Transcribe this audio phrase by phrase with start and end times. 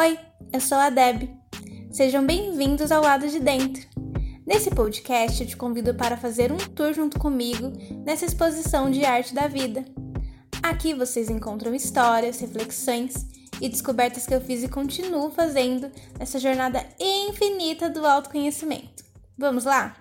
[0.00, 0.18] Oi,
[0.50, 1.28] eu sou a Deb.
[1.90, 3.86] Sejam bem-vindos ao lado de dentro.
[4.46, 7.70] Nesse podcast, eu te convido para fazer um tour junto comigo
[8.06, 9.84] nessa exposição de arte da vida.
[10.62, 13.26] Aqui vocês encontram histórias, reflexões
[13.60, 19.04] e descobertas que eu fiz e continuo fazendo nessa jornada infinita do autoconhecimento.
[19.36, 19.99] Vamos lá?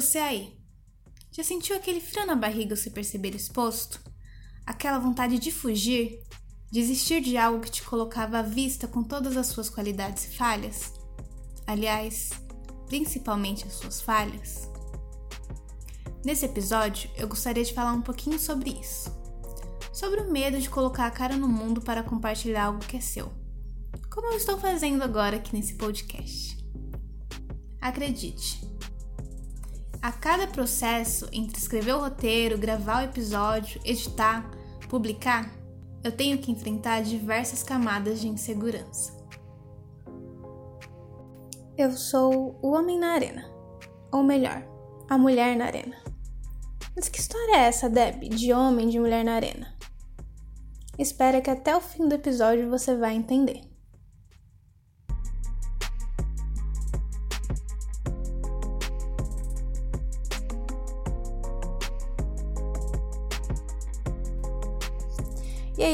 [0.00, 0.56] Você aí.
[1.32, 4.00] Já sentiu aquele frio na barriga ao se perceber exposto?
[4.64, 6.22] Aquela vontade de fugir?
[6.70, 10.92] Desistir de algo que te colocava à vista com todas as suas qualidades e falhas?
[11.66, 12.30] Aliás,
[12.86, 14.68] principalmente as suas falhas?
[16.24, 19.12] Nesse episódio, eu gostaria de falar um pouquinho sobre isso.
[19.92, 23.32] Sobre o medo de colocar a cara no mundo para compartilhar algo que é seu.
[24.08, 26.56] Como eu estou fazendo agora aqui nesse podcast.
[27.80, 28.67] Acredite,
[30.00, 34.48] a cada processo entre escrever o roteiro, gravar o episódio, editar,
[34.88, 35.50] publicar,
[36.02, 39.16] eu tenho que enfrentar diversas camadas de insegurança.
[41.76, 43.44] Eu sou o homem na arena,
[44.12, 44.64] ou melhor,
[45.08, 45.96] a mulher na arena.
[46.94, 49.76] Mas que história é essa, Deb, de homem de mulher na arena?
[50.98, 53.67] Espera que até o fim do episódio você vai entender.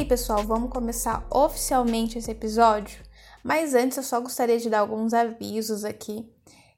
[0.05, 3.01] Aí, pessoal, vamos começar oficialmente esse episódio?
[3.43, 6.31] Mas antes eu só gostaria de dar alguns avisos aqui,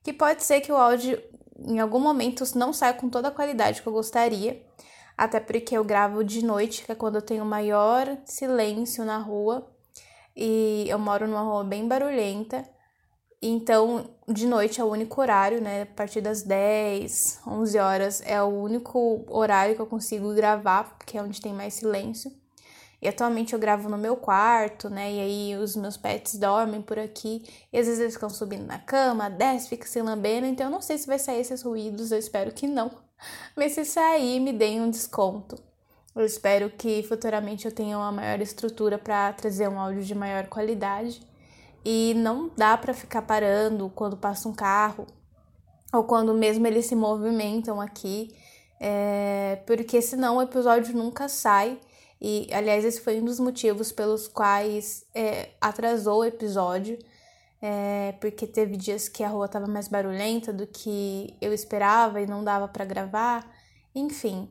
[0.02, 1.20] que pode ser que o áudio
[1.58, 4.64] em algum momento não saia com toda a qualidade que eu gostaria,
[5.18, 9.66] até porque eu gravo de noite, que é quando eu tenho maior silêncio na rua,
[10.36, 12.64] e eu moro numa rua bem barulhenta.
[13.42, 15.82] Então, de noite é o único horário, né?
[15.82, 21.18] A partir das 10, 11 horas é o único horário que eu consigo gravar, porque
[21.18, 22.30] é onde tem mais silêncio.
[23.08, 25.12] Atualmente eu gravo no meu quarto, né?
[25.12, 27.44] E aí os meus pets dormem por aqui.
[27.72, 30.46] E às vezes eles ficam subindo na cama, desce, fica se lambendo.
[30.46, 32.90] Então eu não sei se vai sair esses ruídos, eu espero que não.
[33.56, 35.56] Mas se sair, me deem um desconto.
[36.14, 40.46] Eu espero que futuramente eu tenha uma maior estrutura para trazer um áudio de maior
[40.46, 41.20] qualidade.
[41.84, 45.06] E não dá para ficar parando quando passa um carro
[45.92, 48.34] ou quando mesmo eles se movimentam aqui,
[48.80, 51.78] é, porque senão o episódio nunca sai
[52.20, 56.98] e, aliás, esse foi um dos motivos pelos quais é, atrasou o episódio,
[57.60, 62.26] é, porque teve dias que a rua estava mais barulhenta do que eu esperava e
[62.26, 63.50] não dava para gravar,
[63.94, 64.48] enfim.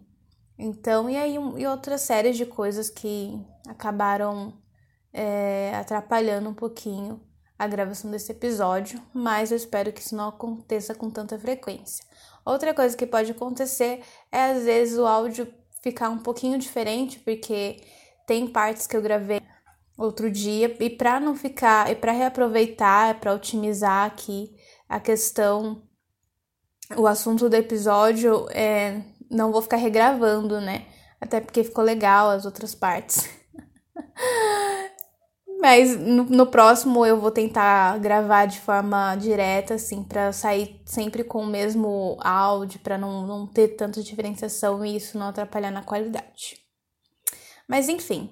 [0.58, 4.54] Então, e aí, um, e outras séries de coisas que acabaram
[5.12, 7.22] é, atrapalhando um pouquinho
[7.58, 12.06] a gravação desse episódio, mas eu espero que isso não aconteça com tanta frequência.
[12.46, 15.48] Outra coisa que pode acontecer é às vezes o áudio
[15.85, 17.79] ficar um pouquinho diferente, porque
[18.25, 19.40] tem partes que eu gravei
[19.96, 24.51] outro dia e para não ficar e para reaproveitar, para otimizar aqui
[24.90, 25.84] a questão
[26.97, 30.88] o assunto do episódio, é, não vou ficar regravando, né?
[31.22, 33.29] Até porque ficou legal as outras partes.
[35.60, 41.24] Mas no, no, próximo eu vou tentar gravar de forma direta, assim, para sair sempre
[41.24, 45.82] com o mesmo áudio, para não, não ter tanta diferenciação e isso não atrapalhar na
[45.82, 46.58] qualidade.
[47.68, 48.30] Mas enfim,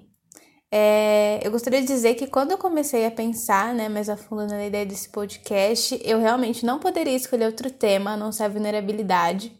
[0.76, 4.46] é, eu gostaria de dizer que quando eu comecei a pensar né, mais a fundo
[4.48, 8.48] na ideia desse podcast, eu realmente não poderia escolher outro tema a não ser a
[8.48, 9.56] vulnerabilidade,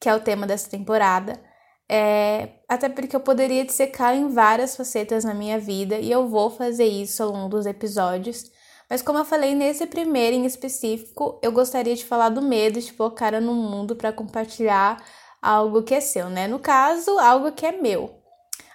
[0.00, 1.40] que é o tema dessa temporada.
[1.88, 6.48] É, até porque eu poderia dissecar em várias facetas na minha vida e eu vou
[6.48, 8.50] fazer isso ao longo dos episódios.
[8.88, 12.90] Mas como eu falei nesse primeiro em específico, eu gostaria de falar do medo de
[12.94, 15.04] pôr cara no mundo para compartilhar
[15.42, 16.48] algo que é seu, né?
[16.48, 18.22] No caso, algo que é meu.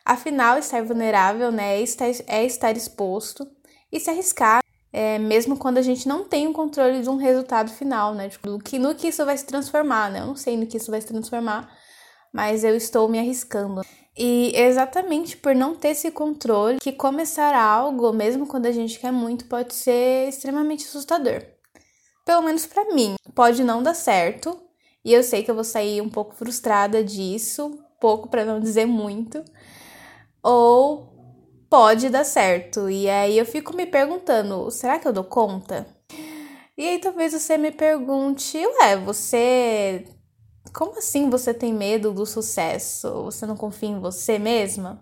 [0.06, 3.48] Afinal, estar vulnerável, né, é estar, é estar exposto
[3.92, 4.62] e se arriscar,
[4.94, 8.30] é, mesmo quando a gente não tem o controle de um resultado final, né?
[8.30, 10.20] Tipo, do que, no que isso vai se transformar, né?
[10.22, 11.68] Eu não sei no que isso vai se transformar,
[12.38, 13.82] mas eu estou me arriscando.
[14.16, 19.12] E exatamente por não ter esse controle que começar algo, mesmo quando a gente quer
[19.12, 21.44] muito, pode ser extremamente assustador.
[22.24, 23.16] Pelo menos para mim.
[23.34, 24.56] Pode não dar certo,
[25.04, 28.86] e eu sei que eu vou sair um pouco frustrada disso, pouco para não dizer
[28.86, 29.44] muito.
[30.44, 31.12] Ou
[31.68, 32.88] pode dar certo.
[32.88, 35.88] E aí eu fico me perguntando, será que eu dou conta?
[36.78, 40.06] E aí talvez você me pergunte, ué, você
[40.74, 43.24] como assim você tem medo do sucesso?
[43.24, 45.02] Você não confia em você mesma?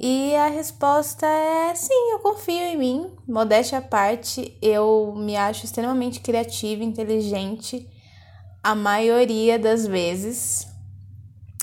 [0.00, 3.10] E a resposta é sim, eu confio em mim.
[3.26, 7.88] Modéstia à parte, eu me acho extremamente criativa, inteligente
[8.62, 10.68] a maioria das vezes.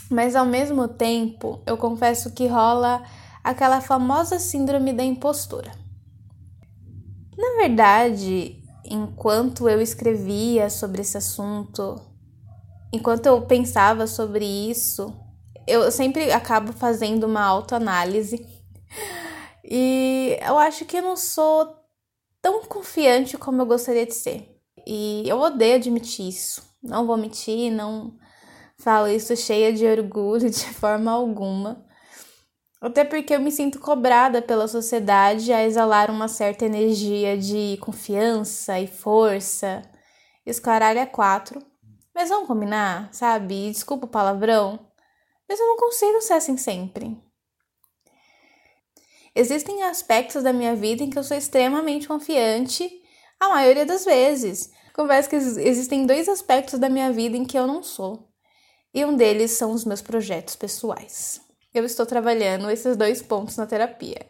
[0.09, 3.03] Mas ao mesmo tempo, eu confesso que rola
[3.43, 5.71] aquela famosa síndrome da impostura.
[7.37, 12.01] Na verdade, enquanto eu escrevia sobre esse assunto,
[12.93, 15.13] enquanto eu pensava sobre isso,
[15.67, 18.45] eu sempre acabo fazendo uma autoanálise.
[19.63, 21.75] E eu acho que não sou
[22.41, 24.55] tão confiante como eu gostaria de ser.
[24.85, 26.61] E eu odeio admitir isso.
[26.83, 28.15] Não vou mentir, não
[28.77, 31.83] falo isso cheia de orgulho de forma alguma.
[32.79, 38.79] Até porque eu me sinto cobrada pela sociedade a exalar uma certa energia de confiança
[38.79, 39.81] e força.
[40.45, 41.59] Esse caralho é quatro.
[42.15, 43.69] Mas vamos combinar, sabe?
[43.69, 44.79] Desculpa o palavrão.
[45.49, 47.21] Mas eu não consigo ser assim sempre.
[49.35, 52.89] Existem aspectos da minha vida em que eu sou extremamente confiante
[53.37, 54.71] a maioria das vezes.
[54.93, 58.29] Converso que existem dois aspectos da minha vida em que eu não sou.
[58.93, 61.41] E um deles são os meus projetos pessoais.
[61.73, 64.25] Eu estou trabalhando esses dois pontos na terapia.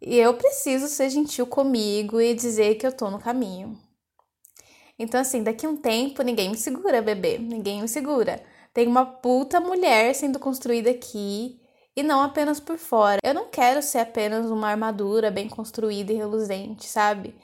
[0.00, 3.76] E eu preciso ser gentil comigo e dizer que eu tô no caminho.
[5.00, 7.38] Então, assim, daqui um tempo ninguém me segura, bebê.
[7.38, 8.38] Ninguém me segura.
[8.74, 11.58] Tem uma puta mulher sendo construída aqui
[11.96, 13.18] e não apenas por fora.
[13.24, 17.34] Eu não quero ser apenas uma armadura bem construída e reluzente, sabe?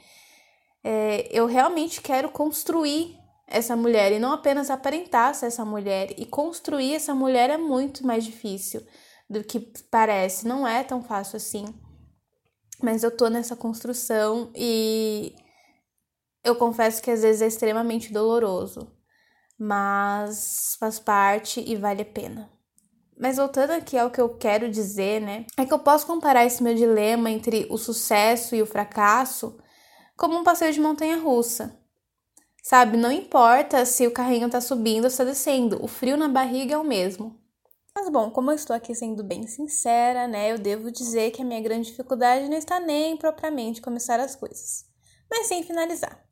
[0.85, 3.17] É, eu realmente quero construir
[3.47, 6.13] essa mulher e não apenas aparentar ser essa mulher.
[6.19, 8.87] E construir essa mulher é muito mais difícil
[9.31, 9.61] do que
[9.91, 11.65] parece, não é tão fácil assim.
[12.83, 15.35] Mas eu tô nessa construção e
[16.47, 18.97] eu confesso que às vezes é extremamente doloroso
[19.59, 22.51] mas faz parte e vale a pena.
[23.19, 25.47] Mas voltando aqui ao que eu quero dizer, né?
[25.57, 29.59] É que eu posso comparar esse meu dilema entre o sucesso e o fracasso
[30.17, 31.79] como um passeio de montanha russa.
[32.63, 36.75] Sabe, não importa se o carrinho tá subindo ou está descendo, o frio na barriga
[36.75, 37.39] é o mesmo.
[37.95, 41.45] Mas bom, como eu estou aqui sendo bem sincera, né, eu devo dizer que a
[41.45, 44.85] minha grande dificuldade não está nem propriamente começar as coisas,
[45.31, 46.26] mas sim finalizar.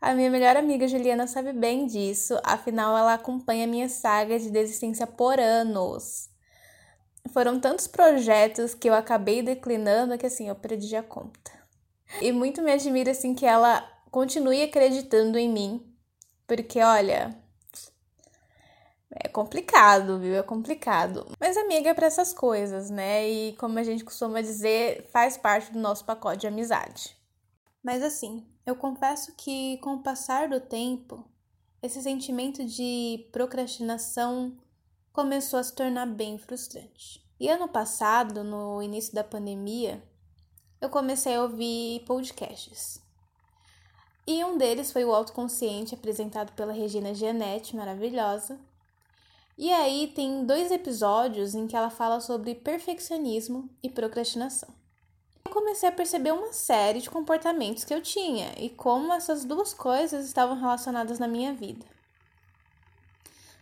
[0.00, 5.06] A minha melhor amiga Juliana sabe bem disso, afinal ela acompanha minha saga de desistência
[5.06, 6.30] por anos.
[7.34, 11.52] Foram tantos projetos que eu acabei declinando que assim, eu perdi a conta.
[12.18, 15.94] E muito me admira assim que ela continue acreditando em mim,
[16.46, 17.36] porque olha,
[19.10, 20.34] é complicado, viu?
[20.34, 21.26] É complicado.
[21.38, 23.28] Mas amiga é para essas coisas, né?
[23.28, 27.14] E como a gente costuma dizer, faz parte do nosso pacote de amizade.
[27.82, 31.24] Mas assim, eu confesso que com o passar do tempo,
[31.82, 34.56] esse sentimento de procrastinação
[35.12, 37.24] começou a se tornar bem frustrante.
[37.38, 40.02] E ano passado, no início da pandemia,
[40.80, 43.00] eu comecei a ouvir podcasts.
[44.26, 48.60] E um deles foi o Autoconsciente, apresentado pela Regina Gianetti, maravilhosa.
[49.56, 54.79] E aí tem dois episódios em que ela fala sobre perfeccionismo e procrastinação
[55.44, 59.72] eu comecei a perceber uma série de comportamentos que eu tinha e como essas duas
[59.72, 61.84] coisas estavam relacionadas na minha vida.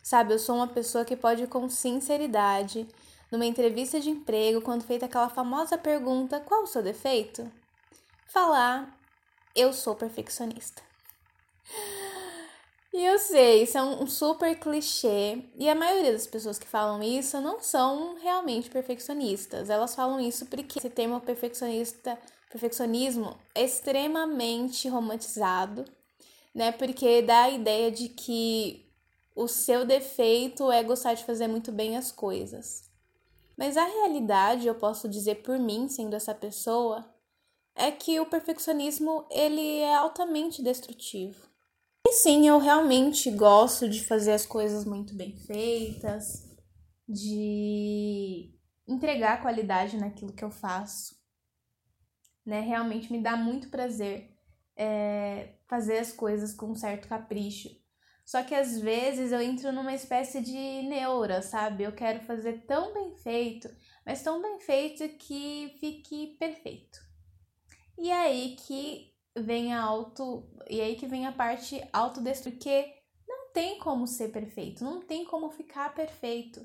[0.02, 2.88] Sabe, eu sou uma pessoa que pode, com sinceridade,
[3.30, 7.50] numa entrevista de emprego, quando feita aquela famosa pergunta: qual o seu defeito?
[8.26, 8.98] Falar:
[9.54, 10.82] eu sou perfeccionista.
[12.92, 17.02] E eu sei, isso é um super clichê, e a maioria das pessoas que falam
[17.02, 19.68] isso não são realmente perfeccionistas.
[19.68, 22.18] Elas falam isso porque esse termo perfeccionista,
[22.50, 25.84] perfeccionismo é extremamente romantizado,
[26.54, 26.72] né?
[26.72, 28.90] Porque dá a ideia de que
[29.36, 32.90] o seu defeito é gostar de fazer muito bem as coisas.
[33.56, 37.04] Mas a realidade, eu posso dizer por mim, sendo essa pessoa,
[37.74, 41.47] é que o perfeccionismo ele é altamente destrutivo.
[42.08, 46.42] E sim, eu realmente gosto de fazer as coisas muito bem feitas,
[47.06, 48.50] de
[48.88, 51.14] entregar qualidade naquilo que eu faço.
[52.46, 52.60] Né?
[52.60, 54.34] Realmente me dá muito prazer
[54.74, 57.68] é, fazer as coisas com um certo capricho.
[58.24, 61.84] Só que às vezes eu entro numa espécie de neura, sabe?
[61.84, 63.68] Eu quero fazer tão bem feito,
[64.06, 66.98] mas tão bem feito que fique perfeito.
[67.98, 69.12] E é aí que
[69.42, 70.48] vem a auto.
[70.68, 72.94] E aí que vem a parte autodestrutiva, porque
[73.26, 76.64] não tem como ser perfeito, não tem como ficar perfeito.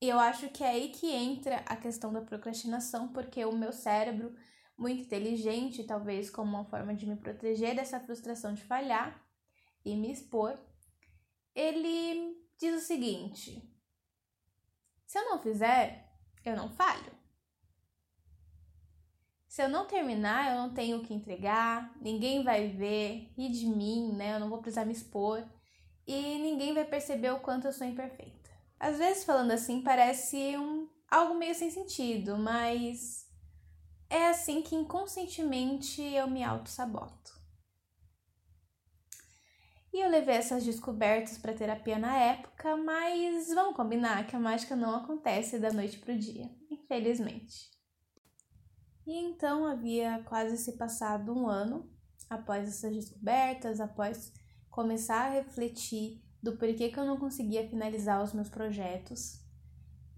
[0.00, 3.72] E eu acho que é aí que entra a questão da procrastinação, porque o meu
[3.72, 4.34] cérebro,
[4.76, 9.24] muito inteligente, talvez como uma forma de me proteger dessa frustração de falhar
[9.84, 10.58] e me expor,
[11.54, 13.62] ele diz o seguinte:
[15.06, 16.12] se eu não fizer,
[16.44, 17.25] eu não falho.
[19.56, 23.64] Se eu não terminar, eu não tenho o que entregar, ninguém vai ver, rir de
[23.64, 24.34] mim, né?
[24.34, 25.42] Eu não vou precisar me expor
[26.06, 28.50] e ninguém vai perceber o quanto eu sou imperfeita.
[28.78, 33.26] Às vezes, falando assim, parece um, algo meio sem sentido, mas
[34.10, 37.32] é assim que inconscientemente eu me auto-saboto.
[39.90, 44.76] E eu levei essas descobertas para terapia na época, mas vamos combinar que a mágica
[44.76, 47.74] não acontece da noite pro dia, infelizmente.
[49.06, 51.88] E então havia quase se passado um ano
[52.28, 54.32] após essas descobertas, após
[54.68, 59.40] começar a refletir do porquê que eu não conseguia finalizar os meus projetos.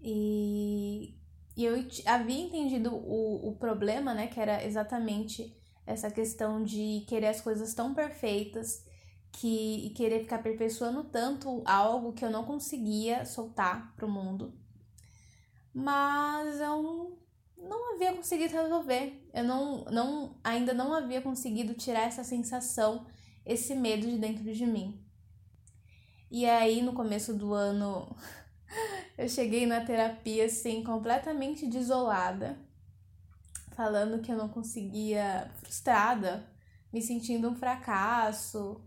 [0.01, 1.15] E,
[1.55, 4.27] eu havia entendido o, o problema, né?
[4.27, 5.55] Que era exatamente
[5.85, 8.85] essa questão de querer as coisas tão perfeitas
[9.31, 14.53] que e querer ficar perpetuando tanto algo que eu não conseguia soltar pro mundo.
[15.73, 17.19] Mas eu
[17.61, 19.27] não havia conseguido resolver.
[19.33, 23.05] Eu não, não ainda não havia conseguido tirar essa sensação,
[23.45, 25.03] esse medo de dentro de mim.
[26.31, 28.15] E aí no começo do ano
[29.17, 32.57] eu cheguei na terapia assim completamente desolada,
[33.71, 36.47] falando que eu não conseguia, frustrada,
[36.93, 38.81] me sentindo um fracasso,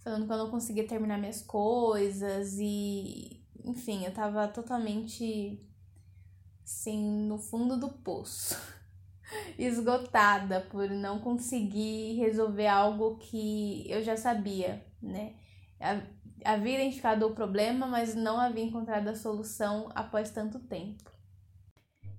[0.00, 5.60] falando que eu não conseguia terminar minhas coisas e enfim, eu tava totalmente
[6.72, 8.58] assim, no fundo do poço,
[9.58, 15.34] esgotada por não conseguir resolver algo que eu já sabia, né?
[16.44, 21.10] Havia identificado o problema, mas não havia encontrado a solução após tanto tempo.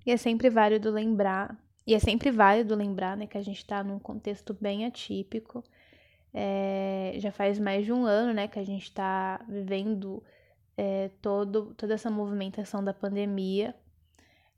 [0.05, 3.83] E é sempre válido lembrar, e é sempre válido lembrar, né, que a gente está
[3.83, 5.63] num contexto bem atípico.
[6.33, 10.23] É, já faz mais de um ano, né, que a gente está vivendo
[10.77, 13.75] é, todo, toda essa movimentação da pandemia.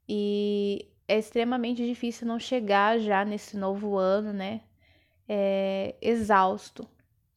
[0.08, 4.62] E é extremamente difícil não chegar já nesse novo ano, né?
[5.28, 6.88] É, exausto,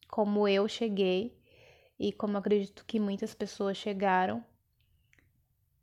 [0.09, 1.35] como eu cheguei
[1.99, 4.43] e como acredito que muitas pessoas chegaram.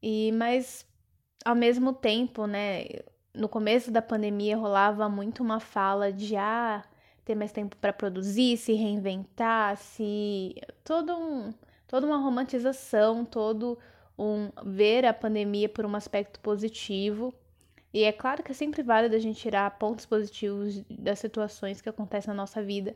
[0.03, 0.87] E mas
[1.45, 2.85] ao mesmo tempo, né,
[3.35, 6.85] no começo da pandemia rolava muito uma fala de ah,
[7.25, 11.53] ter mais tempo para produzir, se reinventar, se todo um
[11.87, 13.79] toda uma romantização, todo
[14.19, 17.35] um ver a pandemia por um aspecto positivo.
[17.93, 21.89] E é claro que é sempre válido a gente tirar pontos positivos das situações que
[21.89, 22.95] acontecem na nossa vida,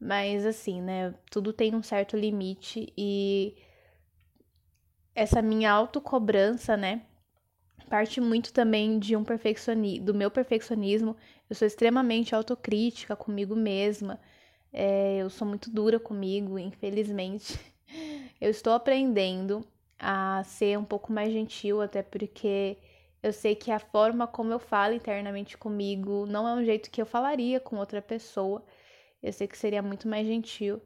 [0.00, 3.56] mas assim, né, tudo tem um certo limite e
[5.14, 7.02] essa minha autocobrança, né,
[7.88, 11.16] parte muito também de um perfeccionismo, do meu perfeccionismo.
[11.48, 14.20] Eu sou extremamente autocrítica comigo mesma.
[14.72, 17.58] É, eu sou muito dura comigo, infelizmente.
[18.40, 19.66] Eu estou aprendendo
[19.98, 22.78] a ser um pouco mais gentil, até porque
[23.22, 27.00] eu sei que a forma como eu falo internamente comigo não é um jeito que
[27.02, 28.64] eu falaria com outra pessoa.
[29.22, 30.80] Eu sei que seria muito mais gentil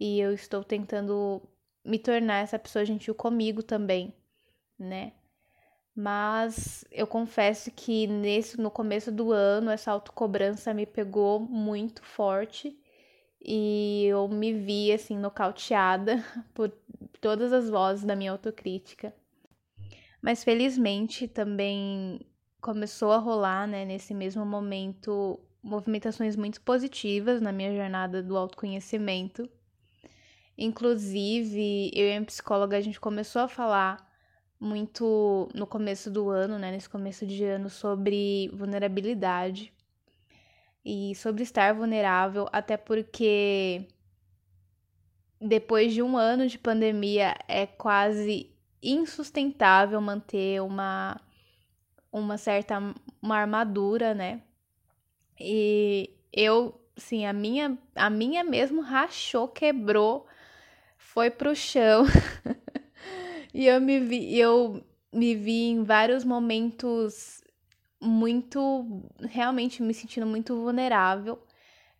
[0.00, 1.42] e eu estou tentando
[1.84, 4.14] me tornar essa pessoa gentil comigo também,
[4.78, 5.12] né?
[5.94, 12.76] Mas eu confesso que nesse no começo do ano essa autocobrança me pegou muito forte
[13.40, 16.16] e eu me vi assim nocauteada
[16.54, 16.72] por
[17.20, 19.14] todas as vozes da minha autocrítica.
[20.20, 22.20] Mas felizmente também
[22.60, 29.48] começou a rolar, né, nesse mesmo momento, movimentações muito positivas na minha jornada do autoconhecimento.
[30.56, 34.10] Inclusive, eu e a psicóloga a gente começou a falar
[34.58, 39.72] muito no começo do ano, né, nesse começo de ano sobre vulnerabilidade
[40.84, 43.86] e sobre estar vulnerável, até porque
[45.44, 48.50] depois de um ano de pandemia é quase
[48.82, 51.20] insustentável manter uma
[52.10, 52.78] uma certa
[53.20, 54.40] uma armadura, né?
[55.38, 60.26] E eu, sim, a minha a minha mesmo rachou, quebrou,
[60.96, 62.06] foi pro chão.
[63.52, 64.82] e eu me vi, eu
[65.12, 67.42] me vi em vários momentos
[68.00, 71.42] muito, realmente me sentindo muito vulnerável,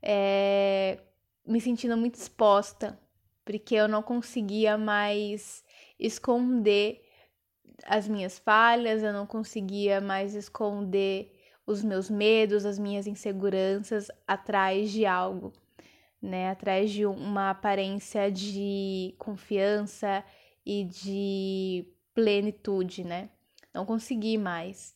[0.03, 0.99] é,
[1.47, 2.99] me sentindo muito exposta,
[3.45, 5.65] porque eu não conseguia mais
[5.99, 7.05] esconder
[7.87, 11.33] as minhas falhas, eu não conseguia mais esconder
[11.67, 15.53] os meus medos, as minhas inseguranças atrás de algo,
[16.21, 16.51] né?
[16.51, 20.25] Atrás de uma aparência de confiança
[20.65, 23.31] e de plenitude, né?
[23.73, 24.95] Não consegui mais.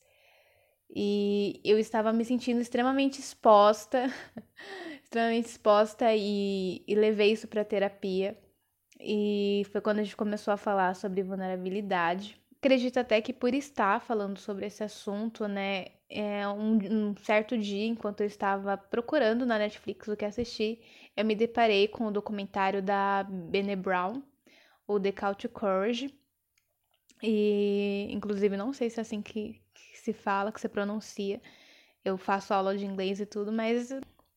[0.90, 4.06] E eu estava me sentindo extremamente exposta,
[5.08, 8.38] extremamente exposta e, e levei isso para terapia.
[9.00, 12.38] E foi quando a gente começou a falar sobre vulnerabilidade.
[12.58, 17.86] acredito até que por estar falando sobre esse assunto, né, é um, um, certo dia,
[17.86, 20.82] enquanto eu estava procurando na Netflix o que assistir,
[21.16, 24.22] eu me deparei com o documentário da Bene Brown,
[24.86, 26.14] o The Call to Courage.
[27.22, 31.40] E, inclusive, não sei se é assim que, que se fala, que se pronuncia.
[32.04, 33.90] Eu faço aula de inglês e tudo, mas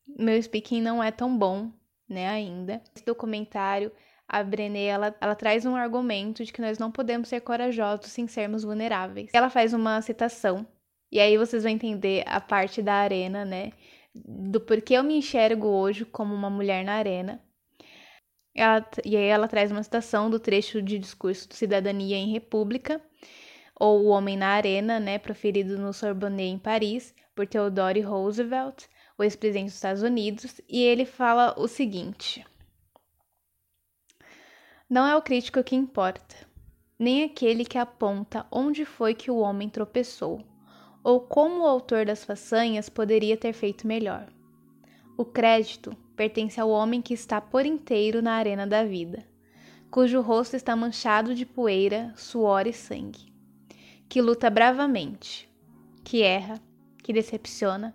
[0.06, 1.70] meu speaking não é tão bom,
[2.08, 2.82] né, ainda.
[2.94, 3.92] Esse documentário
[4.32, 8.26] a Brené, ela, ela traz um argumento de que nós não podemos ser corajosos sem
[8.26, 9.30] sermos vulneráveis.
[9.34, 10.66] Ela faz uma citação,
[11.10, 13.72] e aí vocês vão entender a parte da arena, né?
[14.14, 17.42] Do porquê eu me enxergo hoje como uma mulher na arena.
[18.54, 23.02] Ela, e aí ela traz uma citação do trecho de discurso de Cidadania em República,
[23.78, 28.86] ou O Homem na Arena, né, proferido no Sorbonne em Paris, por Theodore Roosevelt,
[29.22, 32.44] o ex-presidente dos Estados Unidos, e ele fala o seguinte:
[34.90, 36.36] não é o crítico que importa,
[36.98, 40.44] nem aquele que aponta onde foi que o homem tropeçou,
[41.02, 44.28] ou como o autor das façanhas poderia ter feito melhor.
[45.16, 49.26] O crédito pertence ao homem que está por inteiro na arena da vida,
[49.90, 53.32] cujo rosto está manchado de poeira, suor e sangue,
[54.08, 55.50] que luta bravamente,
[56.04, 56.60] que erra,
[57.02, 57.94] que decepciona,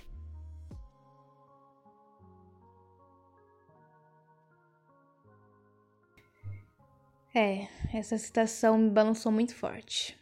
[7.33, 10.17] É, essa citação me balançou muito forte.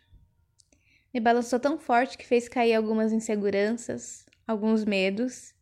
[1.12, 5.56] Me balançou tão forte que fez cair algumas inseguranças, alguns medos,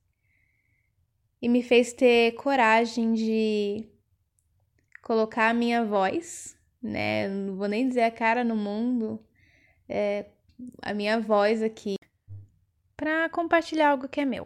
[1.42, 3.88] e me fez ter coragem de
[5.02, 7.30] colocar a minha voz, né?
[7.30, 9.26] Não vou nem dizer a cara no mundo,
[9.88, 10.26] é,
[10.82, 11.96] a minha voz aqui,
[12.98, 14.46] para compartilhar algo que é meu.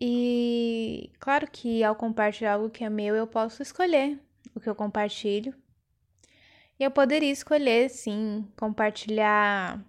[0.00, 4.20] E claro que ao compartilhar algo que é meu, eu posso escolher
[4.54, 5.54] o que eu compartilho.
[6.78, 9.84] E eu poderia escolher, sim, compartilhar,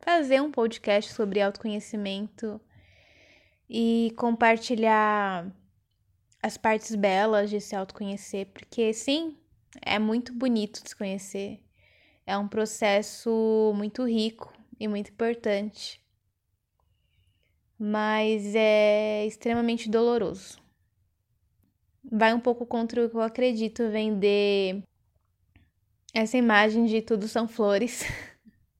[0.00, 2.60] fazer um podcast sobre autoconhecimento
[3.68, 5.50] e compartilhar
[6.42, 9.36] as partes belas de se autoconhecer, porque sim,
[9.82, 11.62] é muito bonito se conhecer.
[12.26, 16.00] É um processo muito rico e muito importante.
[17.78, 20.59] Mas é extremamente doloroso.
[22.10, 24.82] Vai um pouco contra o que eu acredito vender
[26.12, 28.02] essa imagem de tudo são flores.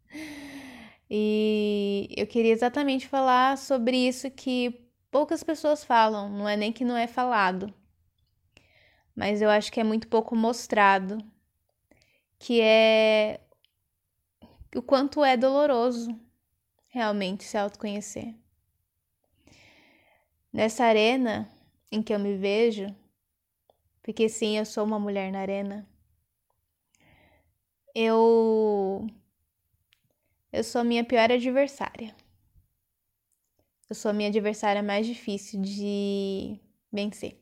[1.09, 6.85] e eu queria exatamente falar sobre isso que poucas pessoas falam, não é nem que
[6.85, 7.73] não é falado,
[9.15, 11.19] mas eu acho que é muito pouco mostrado,
[12.39, 13.41] que é
[14.75, 16.19] o quanto é doloroso
[16.89, 18.35] realmente se autoconhecer.
[20.53, 21.49] Nessa arena
[21.93, 22.87] em que eu me vejo,
[24.03, 25.87] porque sim, eu sou uma mulher na arena,
[27.95, 29.07] eu
[30.53, 32.15] eu sou minha pior adversária.
[33.89, 36.59] Eu sou a minha adversária mais difícil de
[36.93, 37.41] vencer.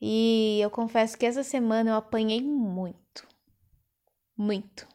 [0.00, 3.26] E eu confesso que essa semana eu apanhei muito.
[4.36, 4.88] Muito.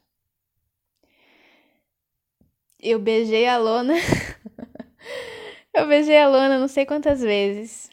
[2.80, 3.95] Eu beijei a lona.
[5.74, 7.89] eu beijei a lona não sei quantas vezes.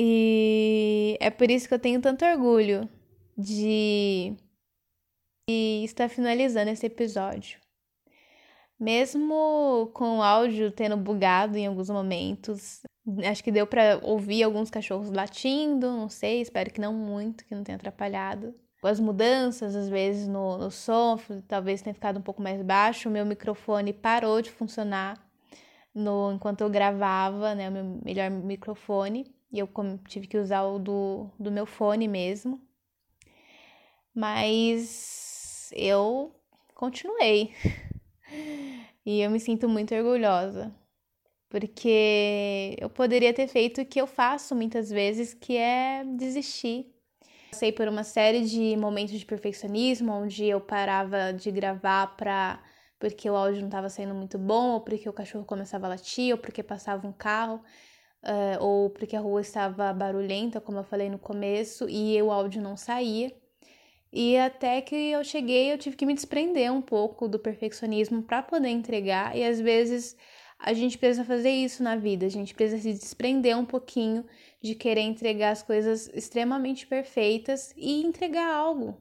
[0.00, 2.88] E é por isso que eu tenho tanto orgulho
[3.36, 4.32] de,
[5.48, 7.58] de estar finalizando esse episódio.
[8.78, 12.80] Mesmo com o áudio tendo bugado em alguns momentos,
[13.28, 17.56] acho que deu para ouvir alguns cachorros latindo, não sei, espero que não muito, que
[17.56, 18.54] não tenha atrapalhado.
[18.84, 23.08] As mudanças, às vezes, no, no som, talvez tenha ficado um pouco mais baixo.
[23.08, 25.20] O meu microfone parou de funcionar
[25.92, 27.68] no, enquanto eu gravava, né?
[27.68, 29.26] O meu melhor microfone.
[29.50, 29.68] E eu
[30.06, 32.60] tive que usar o do, do meu fone mesmo.
[34.14, 36.34] Mas eu
[36.74, 37.52] continuei.
[39.06, 40.74] e eu me sinto muito orgulhosa.
[41.48, 46.94] Porque eu poderia ter feito o que eu faço muitas vezes, que é desistir.
[47.50, 52.62] Passei por uma série de momentos de perfeccionismo, onde eu parava de gravar para
[52.98, 56.32] porque o áudio não estava saindo muito bom, ou porque o cachorro começava a latir,
[56.32, 57.62] ou porque passava um carro
[58.22, 62.62] uh, ou porque a rua estava barulhenta, como eu falei no começo, e o áudio
[62.62, 63.32] não saía.
[64.12, 68.42] E até que eu cheguei, eu tive que me desprender um pouco do perfeccionismo para
[68.42, 70.16] poder entregar, e às vezes
[70.58, 74.24] a gente precisa fazer isso na vida, a gente precisa se desprender um pouquinho
[74.60, 78.96] de querer entregar as coisas extremamente perfeitas e entregar algo.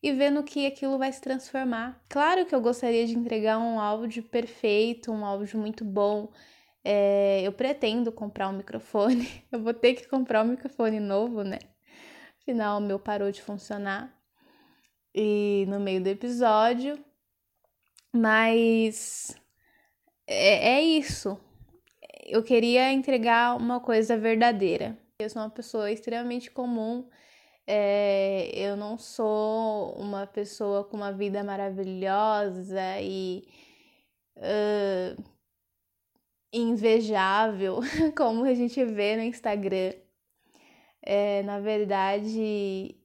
[0.00, 2.00] E ver no que aquilo vai se transformar.
[2.08, 6.30] Claro que eu gostaria de entregar um áudio perfeito, um áudio muito bom.
[6.84, 9.44] É, eu pretendo comprar um microfone.
[9.52, 11.58] Eu vou ter que comprar um microfone novo, né?
[12.40, 14.14] Afinal, o meu parou de funcionar.
[15.14, 16.98] E no meio do episódio.
[18.12, 19.36] Mas
[20.26, 21.38] é, é isso.
[22.26, 24.96] Eu queria entregar uma coisa verdadeira.
[25.18, 27.08] Eu sou uma pessoa extremamente comum.
[27.66, 33.46] É, eu não sou uma pessoa com uma vida maravilhosa e
[34.36, 35.22] uh,
[36.52, 37.80] invejável,
[38.16, 39.92] como a gente vê no Instagram.
[41.02, 42.96] É, na verdade,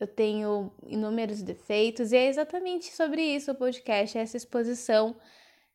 [0.00, 5.16] eu tenho inúmeros defeitos, e é exatamente sobre isso o podcast, essa exposição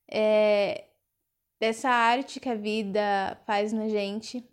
[0.10, 0.86] é,
[1.60, 4.48] dessa arte que a vida faz na gente,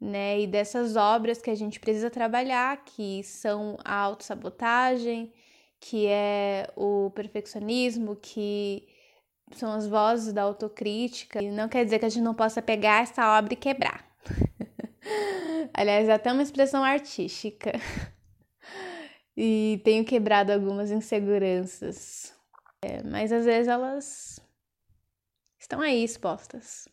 [0.00, 0.40] né?
[0.40, 5.32] E dessas obras que a gente precisa trabalhar, que são a autossabotagem,
[5.80, 8.86] que é o perfeccionismo, que
[9.52, 11.42] são as vozes da autocrítica.
[11.42, 14.04] E não quer dizer que a gente não possa pegar essa obra e quebrar.
[15.72, 17.72] Aliás, é até uma expressão artística.
[19.36, 22.34] e tenho quebrado algumas inseguranças.
[22.82, 24.40] É, mas às vezes elas
[25.58, 26.88] estão aí expostas.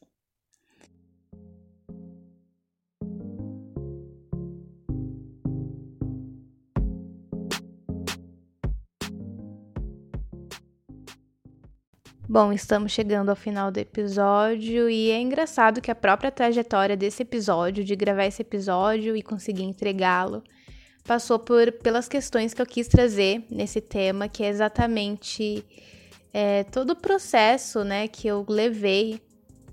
[12.33, 17.23] Bom, estamos chegando ao final do episódio e é engraçado que a própria trajetória desse
[17.23, 20.41] episódio, de gravar esse episódio e conseguir entregá-lo,
[21.05, 25.65] passou por pelas questões que eu quis trazer nesse tema, que é exatamente
[26.33, 29.21] é, todo o processo, né, que eu levei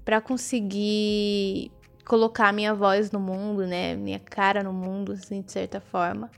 [0.04, 1.70] para conseguir
[2.04, 6.28] colocar minha voz no mundo, né, minha cara no mundo, assim, de certa forma,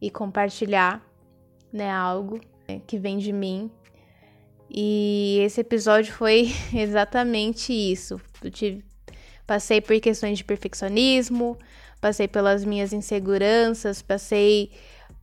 [0.00, 1.06] e compartilhar,
[1.70, 3.70] né, algo né, que vem de mim.
[4.72, 8.20] E esse episódio foi exatamente isso.
[8.42, 8.84] Eu tive,
[9.46, 11.58] passei por questões de perfeccionismo,
[12.00, 14.70] passei pelas minhas inseguranças, passei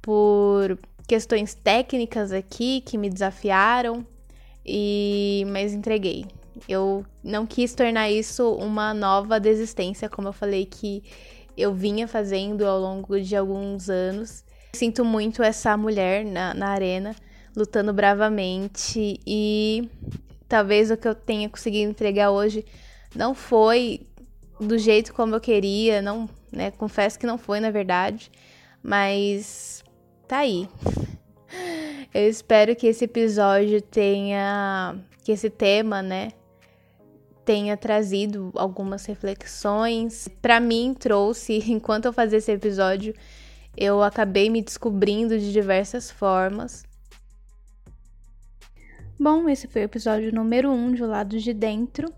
[0.02, 4.06] por questões técnicas aqui que me desafiaram,
[4.66, 6.26] e mas entreguei.
[6.68, 11.04] Eu não quis tornar isso uma nova desistência, como eu falei que
[11.56, 14.44] eu vinha fazendo ao longo de alguns anos.
[14.74, 17.16] Sinto muito essa mulher na, na arena
[17.58, 19.90] lutando bravamente e
[20.48, 22.64] talvez o que eu tenha conseguido entregar hoje
[23.16, 24.02] não foi
[24.60, 26.70] do jeito como eu queria, não, né?
[26.70, 28.32] Confesso que não foi, na verdade,
[28.84, 29.84] mas
[30.28, 30.70] tá aí.
[32.14, 36.30] Eu espero que esse episódio tenha, que esse tema, né,
[37.44, 40.28] tenha trazido algumas reflexões.
[40.42, 43.16] Para mim trouxe, enquanto eu fazia esse episódio,
[43.76, 46.87] eu acabei me descobrindo de diversas formas.
[49.20, 52.14] Bom, esse foi o episódio número 1 um de Lado de Dentro.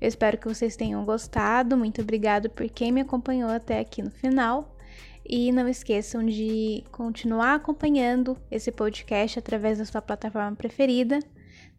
[0.00, 1.76] Eu espero que vocês tenham gostado.
[1.76, 4.76] Muito obrigado por quem me acompanhou até aqui no final.
[5.28, 11.18] E não esqueçam de continuar acompanhando esse podcast através da sua plataforma preferida.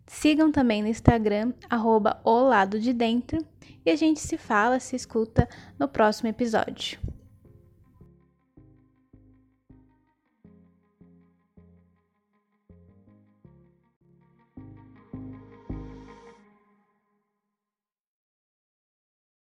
[0.07, 3.37] Sigam também no Instagram, arroba o lado de dentro.
[3.85, 5.47] E a gente se fala, se escuta
[5.79, 6.99] no próximo episódio.